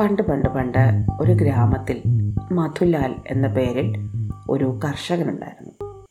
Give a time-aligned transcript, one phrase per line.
[0.00, 2.02] പണ്ട് പണ്ട് പണ്ട് ഒരു ഗ്രാമത്തിൽ
[2.52, 3.94] മധുലാൽ എന്ന പേരിൽ
[4.50, 6.04] ഒരു കർഷകനുണ്ടായിരുന്നു.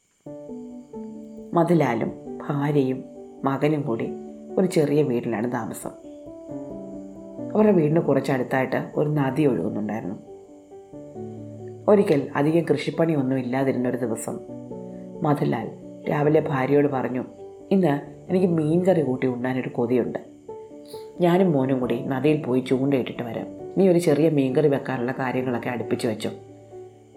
[1.54, 2.12] മധുലാലും
[2.48, 3.04] ഭാര്യയും
[3.46, 4.10] മകനും കൂടി
[4.58, 5.90] ഒരു ചെറിയ വീട്ടിലാണ് താമസം.
[7.56, 10.16] അവരുടെ വീടിന് കുറച്ചടുത്തായിട്ട് ഒരു നദി ഒഴുകുന്നുണ്ടായിരുന്നു.
[11.88, 14.40] ഒരിക്കൽ അധികം കൃഷിപ്പണിയൊന്നും ഇല്ലാതിരുന്ന ഒരു ദിവസം
[15.24, 15.70] മധുലാൽ
[16.10, 17.24] രാവിലെ ഭാര്യയോട് പറഞ്ഞു
[17.72, 18.00] ഇന്ന്
[18.30, 20.20] എനിക്ക് മീൻ കറി കൂട്ടി ഉണ്ണാനൊരു കൊതിയുണ്ട്.
[21.22, 23.48] ഞാനും മോനും കൂടി നദിയിൽ പോയി ചൂണ്ടയിട്ടിട്ട് വരാം.
[23.78, 26.30] നീ ഒരു ചെറിയ മീൻകറി വെക്കാനുള്ള കാര്യങ്ങളൊക്കെ അടുപ്പിച്ച് വെച്ചോ.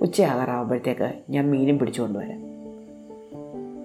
[0.01, 2.45] ഉച്ചയാകാറാവുമ്പോഴത്തേക്ക് ഞാൻ മീനും പിടിച്ചു കൊണ്ടുവരാം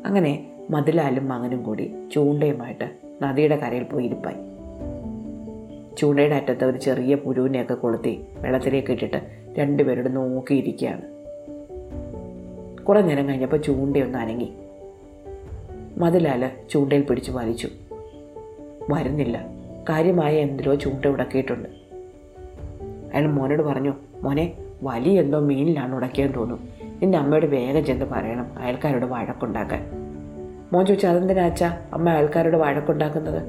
[0.06, 2.90] അങ്ങനെ മതിലാലും മകനും കൂടി ചൂണ്ടയുമായിട്ട്
[3.24, 4.36] നദിയുടെ കരയിൽ പോയി ഇരിപ്പായി.
[5.98, 9.22] ചൂണ്ടയുടെ അറ്റത്ത് ഒരു ചെറിയ പുരുവിനെയൊക്കെ കൊളുത്തി വെള്ളത്തിലേക്ക് ഇട്ടിട്ട്
[9.58, 11.02] രണ്ടുപേരോട് നോക്കിയിരിക്കുകയാണ്.
[12.84, 14.54] കുറേ നേരം കഴിഞ്ഞപ്പോൾ ചൂണ്ടയൊന്ന് അനങ്ങി.
[15.98, 17.70] മതിലാൽ ചൂണ്ടയിൽ പിടിച്ച് വലിച്ചു.
[18.90, 19.59] വരുന്നില്ല.
[19.90, 21.70] കാര്യമായ എന്തിലോ ചൂണ്ട ഉടക്കിയിട്ടുണ്ട്.
[23.14, 26.68] അയാൾ മോനോട് പറഞ്ഞു മോനെ വലിയ എന്തോ മീനിലാണ് ഉടക്കിയെന്ന് തോന്നുന്നു.
[27.02, 29.86] നിന്റെ അമ്മയോട് വേഗം ചെന്ന് പറയണം അയൽക്കാരോട് വഴക്കുണ്ടാക്കാൻ.
[30.74, 31.78] മോൻ ചോദിച്ചു അതെന്തിനാ അച്ഛാ?
[31.94, 33.44] അമ്മ അയൽക്കാരോട് വഴക്കുണ്ടാക്കുന്നത്?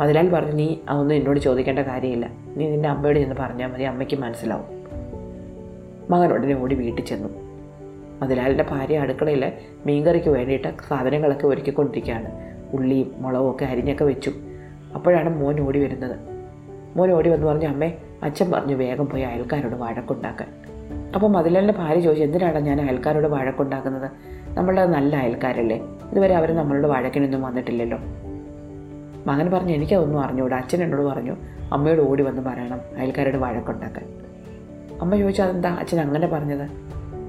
[0.00, 2.30] മതിലാൽ പറഞ്ഞു നീ അതൊന്നും എന്നോട് ചോദിക്കേണ്ട കാര്യമില്ല.
[2.56, 4.64] നീ നിന്റെ അമ്മയോട് ചെന്ന് പറഞ്ഞാൽ മതി അമ്മയ്ക്ക് മനസ്സിലാവും.
[6.10, 7.28] മകൻ ഉടനെ ഓടി വീട്ടിൽ ചെന്നു.
[8.22, 9.52] മതിലാലിന്റെ ഭാര്യ അടുക്കളയിൽ
[9.86, 12.53] മീൻകറിക്ക് വേണ്ടിയിട്ട് സാധനങ്ങളൊക്കെ ഒരുക്കിക്കൊണ്ടിരിക്കുകയാണ്.
[12.74, 14.32] ഉള്ളിയും മുളകും ഒക്കെ അരിഞ്ഞൊക്കെ വെച്ചു.
[14.94, 16.16] അപ്പോഴാണ് മോൻ ഓടി വരുന്നത്.
[16.96, 20.48] മോൻ ഓടി വന്ന് പറഞ്ഞു അമ്മേ അച്ഛൻ പറഞ്ഞു വേഗം പോയി അയൽക്കാരോട് വഴക്കുണ്ടാക്കാൻ.
[21.14, 24.10] അപ്പോൾ മതിലാലിന്റെ ഭാര്യ ചോദിച്ചു എന്തിനാണ് ഞാൻ അയൽക്കാരോട് വഴക്കുണ്ടാക്കുന്നത്?
[24.48, 25.76] നമ്മളുടെ നല്ല അയൽക്കാരല്ലേ?
[26.12, 27.98] ഇതുവരെ അവർ നമ്മളോട് വഴക്കിനൊന്നും വന്നിട്ടില്ലല്ലോ.
[29.26, 30.56] മകൻ പറഞ്ഞു എനിക്കതൊന്നും അറിഞ്ഞൂടാ.
[30.56, 31.36] അച്ഛൻ എന്നോട് പറഞ്ഞു
[31.72, 34.04] അമ്മയോട് ഓടി വന്ന് പറയണം അയൽക്കാരോട് വഴക്കുണ്ടാക്കാൻ.
[35.00, 36.68] അമ്മ ചോദിച്ചു അതെന്താ അച്ഛൻ അങ്ങനെ പറഞ്ഞത്?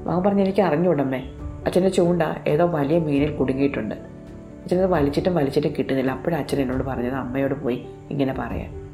[0.08, 1.24] മകൻ പറഞ്ഞു എനിക്ക് അറിഞ്ഞൂടമ്മേ.
[1.66, 4.15] അച്ഛന്റെ ചൂണ്ട ഏതോ വലിയ മീനിൽ കുടുങ്ങിയിട്ടുണ്ട്.
[4.66, 6.12] അച്ഛനത് വലിച്ചിട്ടും വലിച്ചിട്ടും കിട്ടുന്നില്ല.
[6.12, 8.90] അപ്പോഴും അച്ഛൻ എന്നോട് പറഞ്ഞത് അമ്മയോട് പോയി ഇങ്ങനെ പറയാൻ.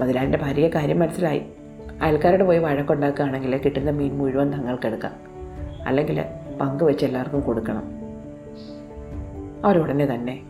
[0.00, 1.42] മതിലാലിന്റെ ഭാര്യയെ കാര്യം മനസ്സിലായി.
[2.02, 5.12] അയൽക്കാരോട് പോയി വഴക്കുണ്ടാക്കുകയാണെങ്കിൽ കിട്ടുന്ന മീൻ മുഴുവൻ തങ്ങൾക്കെടുക്കാം
[5.86, 6.24] അല്ലെങ്കിൽ
[6.60, 7.82] പങ്കുവെച്ച് എല്ലാവർക്കും കൊടുക്കണം.
[9.64, 10.42] അവരുടനെ തന്നെ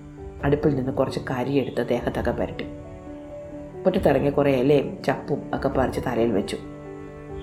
[0.44, 2.64] അടുപ്പിൽ നിന്ന് കുറച്ച് കരിയെടുത്ത് ദേഹത്തൊക്കെ പരട്ടി.
[3.84, 6.56] മുറ്റത്തിറങ്ങിയ കുറേ ഇലയും ചപ്പും ഒക്കെ പറിച്ച് തലയിൽ വെച്ചു.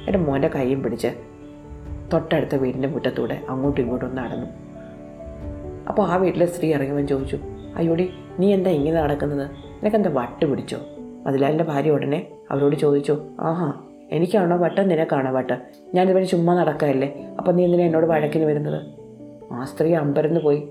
[0.07, 1.07] എന്റെ മോന്റെ കൈയും പിടിച്ച്
[2.13, 4.66] തൊട്ടടുത്ത വീടിന്റെ മുറ്റത്തൂടെ അങ്ങോട്ടും ഇങ്ങോട്ടും നടന്നു.
[5.87, 7.37] അപ്പോൾ ആ വീട്ടിലെ സ്ത്രീ ഇറങ്ങിവൻ ചോദിച്ചു
[7.75, 8.09] അയ്യോടി
[8.39, 9.49] നീ എന്താ ഇങ്ങനെ നടക്കുന്നത്?
[9.51, 10.77] നിനക്കെന്താ വട്ട് പിടിച്ചോ?
[11.25, 13.73] മതിലാലിന്റെ ഭാര്യ ഉടനെ അവരോട് ചോദിച്ചു ആഹാ
[14.11, 14.91] എനിക്കാണോ വട്ട്?
[14.91, 15.59] നിനക്കാണോ വട്ട്?
[15.93, 18.81] ഞാനിവന് ചുമ്മാ നടക്കല്ലേ അപ്പം നീ എന്തിനാ എന്നോട് വഴക്കിന് വരുന്നത്?
[19.53, 20.67] ആ സ്ത്രീ അമ്പരന്ന് പോയി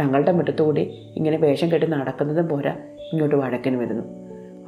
[0.00, 2.76] തങ്ങളുടെ മുറ്റത്തുകൂടി ഇങ്ങനെ വേഷം കെട്ടി നടക്കുന്നതും പോരാ
[3.12, 4.02] ഇങ്ങോട്ട് വഴക്കിന് വരുന്നു.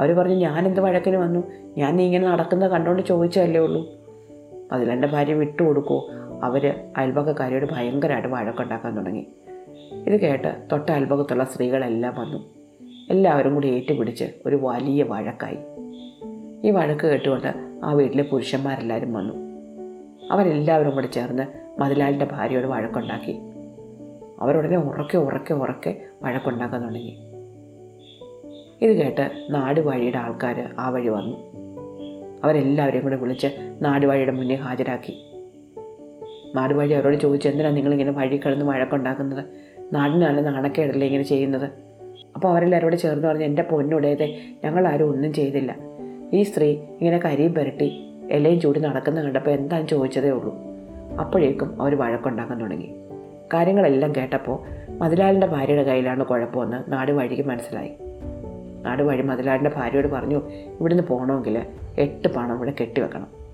[0.00, 1.40] അവർ പറഞ്ഞു ഞാൻ ഞാനെന്ത് വഴക്കിന് വന്നു?
[1.78, 3.86] ഞാൻ നീ ഇങ്ങനെ നടക്കുന്നത് കണ്ടുകൊണ്ട് ചോദിച്ചതല്ലേ ഉള്ളൂ.
[4.72, 6.08] അതിലെന്റെ ഭാര്യ വിട്ടുകൊടുക്കുമോ
[6.42, 9.26] അവർ അയൽപക്കക്കാരിയോട് ഭയങ്കരമായിട്ട് വഴക്കുണ്ടാക്കാൻ തുടങ്ങി.
[10.06, 12.56] ഇത് കേട്ട് തൊട്ട അത്ഭുതത്തുള്ള സ്ത്രീകളെല്ലാം വന്നു.
[13.10, 15.56] എല്ലാവരും കൂടി ഏറ്റുപിടിച്ച് ഒരു വലിയ വഴക്കായി.
[16.64, 17.48] ഈ വഴക്ക് കേട്ടുകൊണ്ട്
[17.84, 19.34] ആ വീട്ടിലെ പുരുഷന്മാരെല്ലാവരും വന്നു.
[20.32, 21.42] അവരെല്ലാവരും കൂടെ ചേർന്ന്
[21.80, 23.38] മതിലാലിന്റെ ഭാര്യയോട് വഴക്കുണ്ടാക്കി.
[24.40, 27.18] അവരുടനെ ഉറക്കെ ഉറക്കെ ഉറക്കെ വഴക്കുണ്ടാക്കാൻ തുടങ്ങി.
[28.82, 31.36] ഇത് കേട്ട് നാടുവാഴിയുടെ ആൾക്കാർ ആ വഴി വന്നു.
[32.44, 33.46] അവരെല്ലാവരെയും കൂടെ വിളിച്ച്
[33.82, 35.35] നാടുവാഴിയുടെ മുന്നിൽ ഹാജരാക്കി.
[36.56, 39.44] നാടുവഴി അവരോട് ചോദിച്ചു എന്തിനാണ് നിങ്ങളിങ്ങനെ വഴി കിടന്ന് വഴക്കുണ്ടാക്കുന്നത്?
[39.92, 41.70] നാടിനാണ് നാണക്കേടല്ലേ ഇങ്ങനെ ചെയ്യുന്നത്?
[42.34, 45.76] അപ്പോൾ അവരെല്ലാവരും കൂടെ ചേർന്ന് പറഞ്ഞ് എന്റെ പൊന്നുടേതെ ഞങ്ങളാരും ഒന്നും ചെയ്തില്ല.
[46.32, 50.56] ഈ സ്ത്രീ ഇങ്ങനെ കരിയും പുരട്ടി ഇലയും ചൂടി നടക്കുന്ന കണ്ടപ്പോൾ എന്താണെന്ന് ചോദിച്ചതേ ഉള്ളൂ.
[51.20, 52.94] അപ്പോഴേക്കും അവർ വഴക്കുണ്ടാക്കാൻ തുടങ്ങി.
[53.54, 54.58] കാര്യങ്ങളെല്ലാം കേട്ടപ്പോൾ
[54.98, 57.90] മതിലാലിന്റെ ഭാര്യയുടെ കയ്യിലാണ് കുഴപ്പമെന്ന് നാട് വഴിക്ക് മനസ്സിലായി.
[58.84, 60.42] നാട് വഴി മതിലാലിന്റെ ഭാര്യയോട് പറഞ്ഞു
[60.80, 61.62] ഇവിടുന്ന് പോകണമെങ്കിൽ
[61.98, 63.45] എട്ട് പണം ഇവിടെ കെട്ടിവെക്കണം.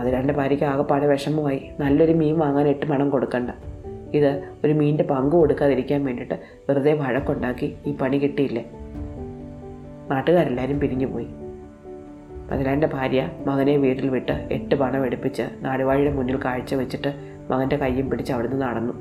[0.00, 1.70] മതിലാലിന്റെ ഭാര്യയ്ക്ക് ആകെപ്പാടെ വിഷമമായി.
[1.80, 3.50] നല്ലൊരു മീൻ വാങ്ങാൻ എട്ട് പണം കൊടുക്കണ്ട.
[4.14, 6.34] ഇത് ഒരു മീനിന്റെ പങ്ക് കൊടുക്കാതിരിക്കാൻ വേണ്ടിയിട്ട്
[6.68, 8.70] വെറുതെ വഴക്കുണ്ടാക്കി ഈ പണി കിട്ടിയില്ലേ?
[10.10, 11.26] നാട്ടുകാരെല്ലാവരും പിരിഞ്ഞു പോയി
[12.50, 17.14] മതിലാന്റെ ഭാര്യ മകനെ വീട്ടിൽ വിട്ട് എട്ട് പണം എടുപ്പിച്ച് നാടുവാഴിയുടെ മുന്നിൽ കാഴ്ച വെച്ചിട്ട്
[17.50, 18.92] മകന്റെ കയ്യും പിടിച്ച് അവിടുന്ന് നടന്നു.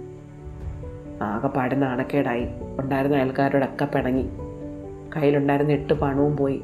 [1.23, 2.47] ആകെപ്പാടെ നാണക്കേടായി.
[2.79, 4.29] ഉണ്ടായിരുന്ന അയൽക്കാരോടൊക്കെ പിണങ്ങി.
[5.17, 6.61] കയ്യിലുണ്ടായിരുന്ന എട്ട് പണവും പോയി.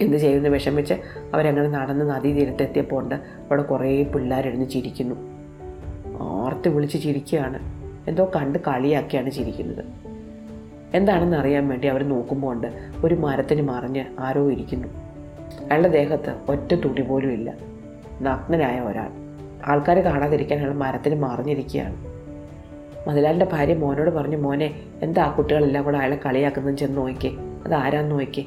[0.00, 0.94] എന്ത് ചെയ്യുമെന്ന് വിഷമിച്ച്
[1.34, 5.14] അവരങ്ങനെ നടന്ന് നദീ തീരത്തെത്തിയപ്പോൾ ഉണ്ട് അവിടെ കുറേ പിള്ളേരെഴുന്ന് ചിരിക്കുന്നു.
[6.18, 7.58] ഓർത്ത് വിളിച്ച് ചിരിക്കുകയാണ്.
[8.08, 9.84] എന്തോ കണ്ട് കളിയാക്കിയാണ് ചിരിക്കുന്നത്.
[10.94, 12.66] എന്താണെന്ന് അറിയാൻ വേണ്ടി അവർ നോക്കുമ്പോൾ ഉണ്ട്
[13.04, 14.88] ഒരു മരത്തിന് മറിഞ്ഞ് ആരോ ഇരിക്കുന്നു.
[15.64, 17.54] അയാളുടെ ദേഹത്ത് ഒറ്റ തുടി പോലും ഇല്ല.
[18.22, 19.10] നഗ്നനായ ഒരാൾ.
[19.66, 21.96] ആൾക്കാരെ കാണാതിരിക്കാൻ അയാൾ മരത്തിന് മറിഞ്ഞിരിക്കുകയാണ്.
[23.08, 27.30] മതിലാലിന്റെ ഭാര്യ മോനോട് പറഞ്ഞു മോനെ എന്താ കുട്ടികളെല്ലാം കൂടെ അയാളെ കളിയാക്കുന്നത് ചെന്ന് നോക്കിക്കേ.
[27.64, 28.44] അത് ആരാന്ന് നോക്കിക്കേ.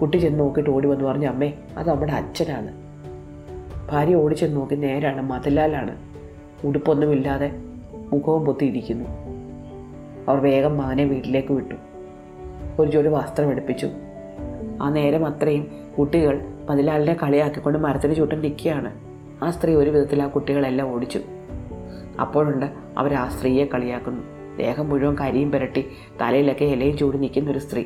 [0.00, 2.90] കുട്ടി ചെന്ന് നോക്കിയിട്ട് ഓടി വന്ന് പറഞ്ഞു അമ്മേ അത് നമ്മുടെ അച്ഛനാണ്.
[3.90, 5.96] ഭാര്യ ഓടി ചെന്ന് നോക്കി നേരാണ് മതിലാലാണ്.
[6.66, 7.50] ഉടുപ്പൊന്നുമില്ലാതെ
[8.12, 9.04] മുഖവും പൊത്തിയിരിക്കുന്നു.
[10.28, 11.74] അവർ വേഗം മകനെ വീട്ടിലേക്ക് വിട്ടു.
[12.78, 13.88] ഒരു ജോലി വസ്ത്രം എടുപ്പിച്ചു.
[14.82, 15.66] ആ നേരം അത്രയും
[15.98, 18.92] കുട്ടികൾ മതിലാലിനെ കളിയാക്കിക്കൊണ്ട് മരത്തിന് ചുറ്റും നിൽക്കുകയാണ്.
[19.44, 21.20] ആ സ്ത്രീ ഒരു വിധത്തിൽ ആ കുട്ടികളെല്ലാം ഓടിച്ചു.
[22.20, 22.66] അപ്പോഴുണ്ട്
[22.98, 24.22] അവർ ആ സ്ത്രീയെ കളിയാക്കുന്നു.
[24.56, 25.84] ദേഹം മുഴുവൻ കരിയും പുരട്ടി
[26.20, 27.84] തലയിലൊക്കെ ഇലയും ചൂടി നിൽക്കുന്ന ഒരു സ്ത്രീ.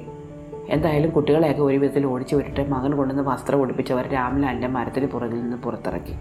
[0.68, 6.12] എന്തായാലും കുട്ടികളെയൊക്കെ ഒരു വിധത്തിൽ ഓടിച്ചു വിട്ടിട്ട് മകൻ കൊണ്ടുവന്ന് വസ്ത്രം ഒടിപ്പിച്ചവർ രാംലാലിന്റെ മരത്തിന് പുറകിൽ നിന്ന് പുറത്തിറക്കി.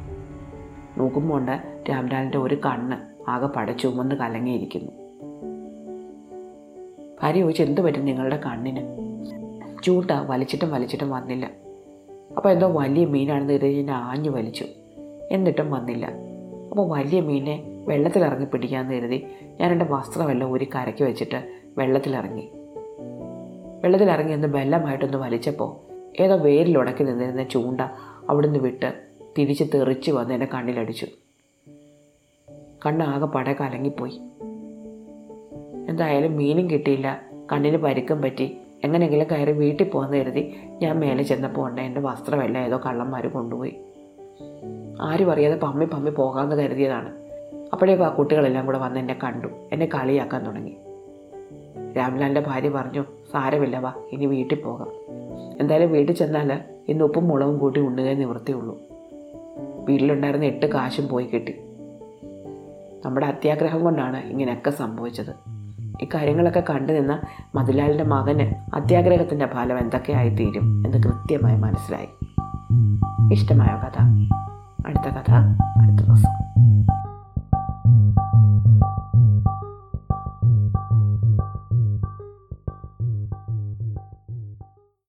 [0.98, 4.92] നോക്കുമ്പോൾ ഉണ്ട് രാംലാലിന്റെ ഒരു കണ്ണ് ആകെ പടച്ചുമന്ന് കലങ്ങിയിരിക്കുന്നു.
[7.22, 9.04] ഭാര്യ ചോദിച്ചു എന്ത് പറ്റും നിങ്ങളുടെ കണ്ണിന്?
[9.84, 11.50] ചൂട്ട വലിച്ചിട്ടും വലിച്ചിട്ടും വന്നില്ല.
[12.38, 14.66] അപ്പോൾ എന്തോ വലിയ മീനാണെന്ന് കരുതി ആഞ്ഞു വലിച്ചു.
[15.32, 16.06] എന്നിട്ടും വന്നില്ല.
[16.70, 19.26] അപ്പോൾ വലിയ മീനെ വെള്ളത്തിലിറങ്ങി പിടിക്കാമെന്ന് കരുതി
[19.62, 21.48] ഞാൻ എന്റെ വസ്ത്രമെല്ലാം ഒരു കരയ്ക്ക് വെച്ചിട്ട്
[21.78, 22.52] വെള്ളത്തിലിറങ്ങി.
[23.84, 27.82] വെള്ളത്തിലിറങ്ങി ഒന്ന് ബലമായിട്ടൊന്ന് വലിച്ചപ്പോൾ ഏതോ വേരിൽ വേരിലുടക്കി നിന്നിരുന്ന ചൂണ്ട
[28.30, 28.94] അവിടുന്ന് വിട്ട്
[29.38, 31.08] തിരിച്ച് തെറിച്ച് വന്ന് എന്റെ കണ്ണിലടിച്ചു.
[32.86, 34.22] കണ്ണാകെ പട കലങ്ങിപ്പോയി
[35.90, 37.22] എന്തായാലും മീനും കിട്ടിയില്ല.
[37.52, 38.58] കണ്ണിന് പരിക്കും പറ്റി.
[38.84, 43.76] എങ്ങനെയെങ്കിലും കയറി വീട്ടിൽ പോകുന്ന കരുതി ഞാൻ മേലെ ചെന്നപ്പോൾ ഉണ്ട് എന്റെ വസ്ത്രമെല്ലാം ഏതോ കള്ളന്മാർ കൊണ്ടുപോയി.
[45.02, 47.12] ആരും അറിയാതെ പമ്മി പമ്മി പോകാമെന്ന് കരുതിയതാണ്.
[47.74, 49.48] അപ്പോഴേക്കും ആ കുട്ടികളെല്ലാം കൂടെ വന്ന് എന്നെ കണ്ടു.
[49.48, 50.78] എന്നെ കളിയാക്കാൻ തുടങ്ങി.
[51.98, 54.88] രാംലാലിന്റെ ഭാര്യ പറഞ്ഞു സാരമില്ല വാ ഇനി വീട്ടിൽ പോകാം.
[55.60, 58.80] എന്തായാലും വീട്ടിൽ ചെന്നാൽ ഇന്ന് ഉപ്പും മുളകും കൂട്ടി ഉണ്ണുകയെ നിവൃത്തിയുള്ളൂ
[59.90, 61.52] വീട്ടിലുണ്ടായിരുന്ന എട്ട് കാശും പോയി കിട്ടി.
[63.06, 65.54] നമ്മുടെ അത്യാഗ്രഹം കൊണ്ടാണ് ഇങ്ങനെയൊക്കെ സംഭവിച്ചത്.
[66.02, 67.22] ഇക്കാര്യങ്ങളൊക്കെ കാര്യങ്ങളൊക്കെ കണ്ടു നിന്ന
[67.56, 72.08] മതിലാലിന്റെ മകന് അത്യാഗ്രഹത്തിന്റെ ഫലം എന്തൊക്കെയായിത്തീരും എന്ന് കൃത്യമായി മനസ്സിലായി.
[73.34, 74.02] ഇഷ്ടമായ കഥ?
[74.88, 75.32] അടുത്ത കഥ
[75.82, 76.43] അടുത്ത ദിവസം.